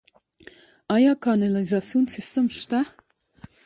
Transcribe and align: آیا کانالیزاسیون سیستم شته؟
آیا 0.95 1.13
کانالیزاسیون 1.23 2.05
سیستم 2.15 2.45
شته؟ 2.59 2.79